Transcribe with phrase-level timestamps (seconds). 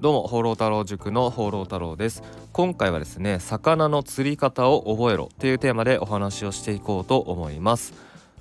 [0.00, 2.22] どうも放浪太郎塾の放浪太郎です。
[2.54, 7.92] 今回はですね魚の釣り方を覚えろというテーマでお話をしていこうと思います。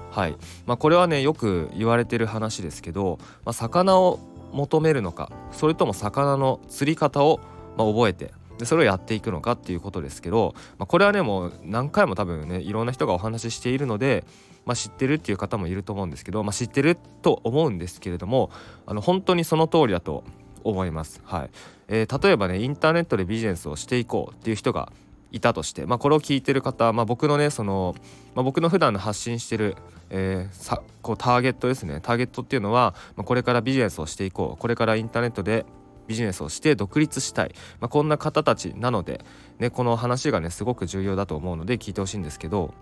[0.09, 0.37] はい。
[0.65, 4.19] まあ、これはねよく言われてる話ですけど、まあ、魚を
[4.53, 7.41] 求めるのかそれとも魚の釣り方を
[7.75, 14.23] ま覚えてでそれをやっていくのかっていうことですけど、まあ、これはねもう何回も多分ねいろんな人がお話ししているので、
[14.65, 18.49] まあ、知ってるっていう方もいると思うんですけど、まあ、知ってると思うんですけれども
[18.85, 20.23] あの本当にその通りだと
[20.63, 21.21] 思います。
[21.23, 21.49] はい。
[21.87, 24.91] えー、例えばねインターネットでビジネスをしていこうっていう人が
[25.31, 27.95] いたとして、まあ、これを聞いてる方、まあ、僕のねその、
[28.35, 29.75] まあ、僕の普段の発信してる、
[30.09, 31.99] えー、こうターゲットですね。
[32.01, 34.59] ターゲットっていうのは、ま、これからビジネスをしていこう。
[34.59, 35.65] これからインターネットで
[36.07, 39.23] ビジネスをして独立したい、ま、こんな方たちなので、
[39.59, 42.73] ね、この話がねすごく重要だと思うので聞いてほしいんですけど、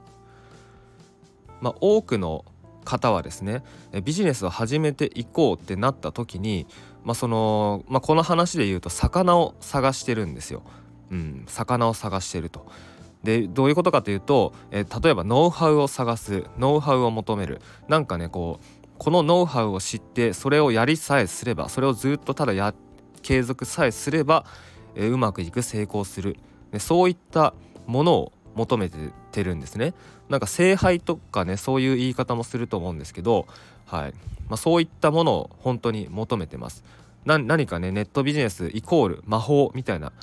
[1.59, 2.45] ま、多くの
[2.87, 3.63] 方はですね
[4.03, 6.65] ビジネスを始めていこうってなった時に、
[7.03, 10.63] まあそのまあ、この話で言うと魚を探してるんですよ。
[11.11, 12.65] うん、魚を探してると。
[13.23, 22.73] でどういうことかというと、えー、例えばノウハウを探すノウハウを求めるなんかねこうこのノウハウを知ってそれをやりさえすればそれをずっとただや
[23.23, 24.45] 継続さえすれば、
[24.95, 26.37] えー、うまくいく成功する
[26.71, 27.53] でそういった
[27.85, 28.89] ものを求め
[29.31, 29.93] てるんですね。
[30.27, 33.47] なんか聖杯とかねそういう言い方もすると思うんですけど、
[33.85, 34.13] はい。
[34.49, 36.83] まあ、そういったものを本当に求めてます。
[37.25, 40.13] 何かねネットビジネスイコール魔法みたいな、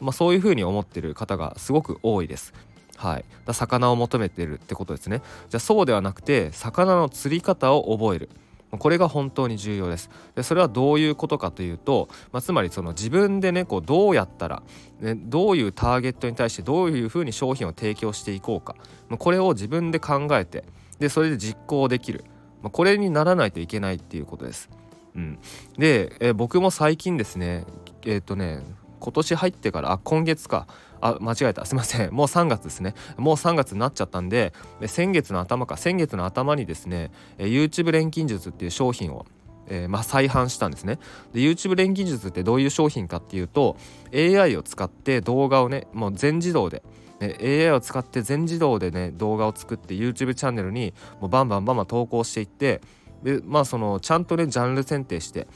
[0.00, 2.52] まあ、そういうふうに思ってる方がすごく多いです。
[2.96, 5.22] はい、だ魚を求めてるってことですね。
[5.50, 8.28] じゃあそうではなくて魚の釣り方を覚える。
[8.70, 10.10] これが本当に重要です。
[10.34, 14.62] でそれはどういうことかというと、まあ、つまりその自分でねこうどうやったら、
[15.00, 18.76] ね、どういうターゲットに対してどういうふうに商品を提供していこうか。
[19.18, 20.64] これを自分で考えて
[20.98, 22.24] でそれで実行できる、
[22.62, 24.68] まあ、これにならないといけないっていうことです。
[25.14, 25.38] うん、
[25.78, 27.64] で、え僕も最近ですね
[28.04, 28.62] えっ、ー、とね
[28.98, 30.66] 今年入ってからあ今月か。
[31.00, 31.64] あ間違えた。
[31.64, 32.10] すいません。
[32.14, 32.94] もう3月ですね。
[33.16, 34.52] もう3月になっちゃったんで
[34.86, 35.76] 先月の頭か。
[35.76, 39.26] 先月の頭にですね YouTube 錬金術っていう商品を
[39.70, 40.98] えー、まあ、再販したんですね。
[41.32, 43.76] で YouTube 錬金術ってどういう商品かっていうと
[44.14, 46.82] AI を使って動画をねもう全自動で、
[47.20, 52.80] ね、AI を使って全自動でね動画を作って YouTube チャンネルにもうバンバンバンバン投稿していって
[53.22, 55.46] でまあそのちゃんとねジャンル選定して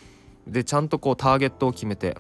[0.47, 2.19] でちゃんとこうターゲットを決めて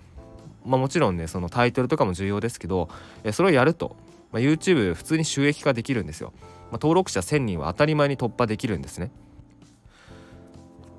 [0.64, 2.88] まあ、もちろんねそのタイトルとかも重要ですけど、
[3.24, 3.96] えそれをやると、
[4.32, 9.10] まあ、YouTube 普通に収益化できるんですよ、まあ、登録者1000人は当たり前に突破できるんですね。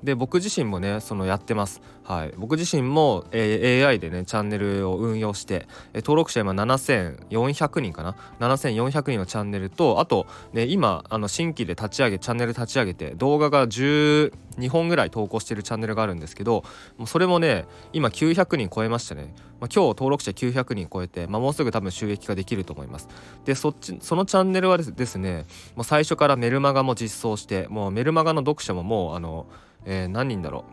[0.04, 1.80] で僕自身もねそのやってます。
[2.04, 2.34] はい。
[2.36, 14.30] 僕自身も、え、AI でねチャンネルを運用して、え、登録者今7400人かな？7400人のチャンネルとあとね今あの新規で立ち上げチャンネル立ち上げて動画が12
[14.68, 16.64] 本ぐらい投稿してるチャンネルがあるんですけど
[16.98, 17.64] もうそれもね
[17.94, 23.08] 今900人超えましたね、まあ、今日登録者900人超えて、まあ、もうすぐ多分収益化できると思います。
[23.46, 29.46] でそっちそのチャンネルはですねもう最初からメルマガも実装してもうメルマガの読者ももうあの
[29.84, 30.64] えー、何人だろ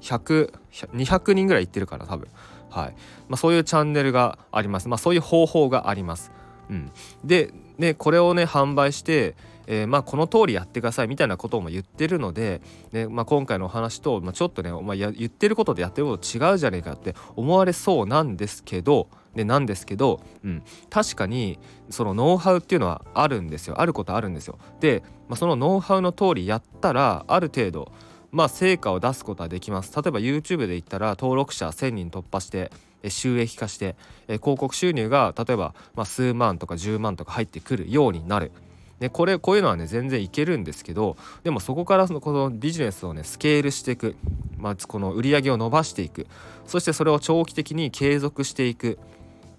[0.00, 2.28] う？100200人ぐらい行ってるから多分。
[2.70, 2.94] はい。
[3.28, 4.88] まあ、そういうチャンネルがあります。
[4.88, 6.30] まあそういう方法があります、
[6.70, 6.90] うん、
[7.24, 9.34] でねこれをね販売して
[9.70, 21.58] えー、まあこの通りやってくださいみたいなことも言ってるので、ねまあ、今回のお話と、まあ、ちょっとねお前言ってることでやってること違うじゃねえかって思われそうなんですけどでなんですけど、うん、確かに
[21.90, 23.78] そのノウハウっていうのはあるんですよ。
[23.78, 24.58] あることあるんですよ。
[24.80, 27.92] で、まあ、そのノウハウの通りやったらある程度
[28.30, 29.94] まあ成果を出すことはできます。
[29.94, 32.70] 例えば YouTube で言ったら登録者1000人突破して
[33.08, 33.96] 収益化して
[34.26, 38.52] 広告収入が例えば、まあ、数万とか10万とか入ってくるようになる。
[38.98, 44.16] でこれこういうのはね全然いけるんですけどでもそこからそのこのビジネスをねスケールしていく、
[44.56, 46.26] まあ、この売り上げを伸ばしていく。
[46.66, 48.98] そしてそれを長期的に継続していく。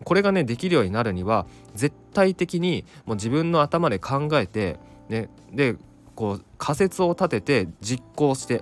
[0.03, 4.78] これがねできるようになるには絶対的にもう自分の頭で考えて、
[5.09, 5.75] ね、で
[6.19, 8.62] こう仮説を立てて実行して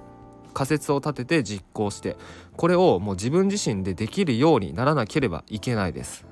[0.53, 2.15] 仮説を立てて実行して
[2.55, 6.23] これをもう自分自身でできるようにならなければいけないです。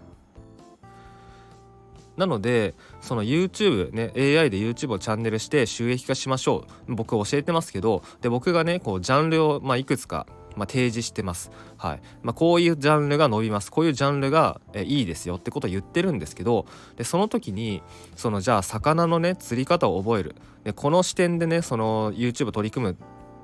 [2.16, 11.52] なのでその YouTube ね AI で YouTube をチャンネルして収益化しましょう僕教えてますけどで僕がねこうジャンルを、まあ、いくつかまあ、提示してます。
[11.78, 12.02] はい。
[12.24, 13.72] まあ、こういうジャンルが伸びます。
[13.72, 15.36] こういうジャンルがえいいですよ。
[15.36, 16.66] ってことを言ってるんですけど
[16.98, 17.82] でその時に
[18.16, 20.36] そのじゃあ魚のね釣り方を覚える。
[20.64, 22.98] でこの視点でねその YouTube 取り組む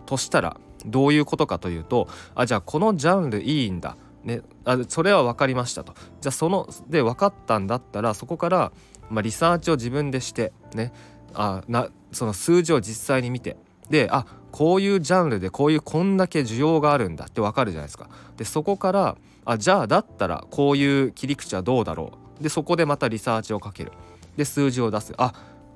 [0.06, 3.98] としたらどういうことかというとあじゃあこのジャンルいいんだ。
[4.24, 5.94] ね、あそれは分かりましたと。
[6.22, 8.72] じゃあそので分かったんだったらそこから、
[9.10, 10.94] まあ、リサーチを自分でしてね
[11.34, 13.58] あなその数字を実際に見て
[13.92, 18.10] であこういうジャンルでこういうこんだけ需要があるんだってわかるじゃないですか。
[18.38, 22.44] でそこからあじゃあだったらこういう切り口はどうだろう。
[22.44, 23.92] でそこでまたリサーチをかける。
[24.36, 25.14] で数字を出す。
[25.18, 25.34] あ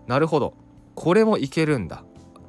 [0.08, 0.54] なるほど。
[0.96, 2.04] これもいけるんだ。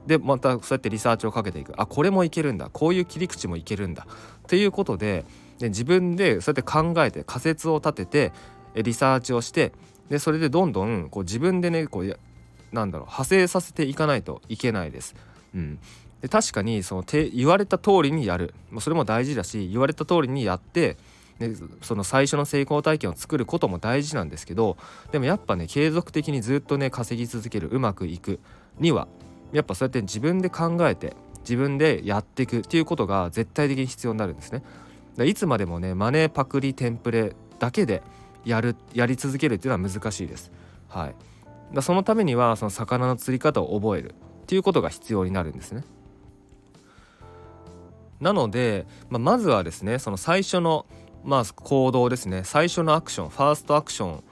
[0.07, 1.73] でまたそうやってリサーチをかけていく。
[1.77, 2.71] あこれもいけるんだ。
[2.73, 4.07] こういう切り口もいけるんだ。
[4.45, 5.25] っていうことで
[5.59, 8.33] で自分でそうやって考えて仮説を立てて
[8.83, 9.73] リサーチをして
[10.09, 12.19] でそれでどんどんこう自分でねこう
[12.73, 15.15] なんだろう派生させていかないといけないです。
[15.57, 15.79] うん、
[16.21, 20.99] で確かにその言われた通りにやるそれも大事だし言われた通りにやって
[21.39, 24.77] でその最初の成功体験を作ることも大事なんですけど
[25.13, 28.39] でもやっぱね継続的にずっとね稼ぎ続けるうまくいく
[28.79, 29.09] には
[29.53, 34.63] やっぱそうやって自分で考えて自分でやっていくっていうことが絶対的に必要になるんですね。
[35.25, 38.03] いつまでもねマネーパクリテンプレだけで
[38.45, 40.51] やるやり続けるっていうのは難しいです。
[40.89, 41.15] はい、
[41.75, 44.15] だそのためにはその魚の釣り方を覚える
[44.47, 45.83] っていうことが必要になるんですね。
[48.21, 50.87] なので、まあ、まずはですねその最初の、
[51.25, 54.25] まあ、行動ですね最初のアクションファーストアクション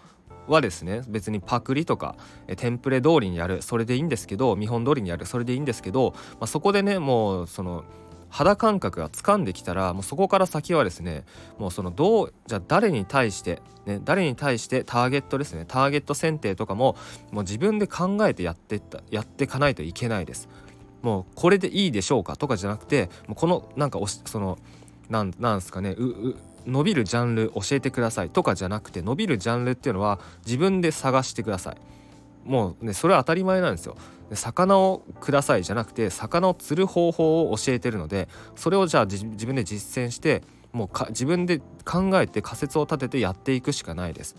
[0.47, 2.17] はですね別にパクリとか
[2.57, 7.85] テンプレ通りにやるそれでいいんですけど見本通りにやるそれでいいんですけど、まあ、そこでねもうその
[8.35, 11.25] 肌感覚が掴んできたらもうそこから先はですね
[11.57, 16.97] もうそのどうじゃあ誰に対して、ね、誰に対してターゲットですねターゲット選定とかも
[17.31, 20.49] もう自分で考えてやってったやっていかないといけないです。
[21.01, 24.59] もうこれでいいでしょうかとかじゃなくてもうこのなんかその
[25.09, 25.95] なんなんすかね
[26.67, 31.77] 伸びるジャンル教えてくださいとかじゃなくて伸びるジャンルっていうのは自分で探してください。
[32.45, 33.97] もうねそれは当たり前なんですよ。
[34.33, 40.43] 魚をくださいじゃなくて魚を釣る方法を教えてるのでそれをじゃあ自分で実践して
[40.73, 44.37] もうか自分で考えて仮説を立ててやっていくしかないです。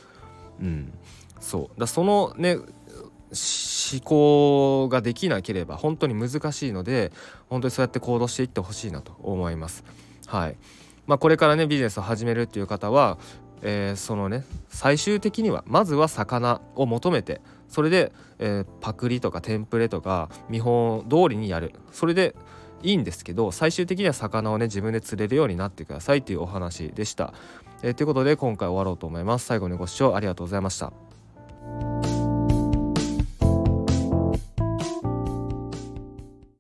[0.60, 0.94] うん、
[1.40, 7.12] そうだそのね思考ができなければ本当に難しいので
[7.50, 9.84] 本当にそうやって行動していってほしいなと思います。
[10.28, 10.58] はい
[11.08, 13.18] まあ、これからねビジネスを始めるっていう方は、
[13.62, 22.36] えー、そのね最終的にはまずは魚を求めてそれで、えー、パクリとかテンプレとか見本通りにやるそれで
[22.84, 27.34] いいんですけど最終的には魚をね自分で釣れるようになってくださいというお話でした。
[27.82, 29.46] えー、ということで今回終わろうと思います。
[29.46, 31.95] 最後にご視聴ありがとうございました。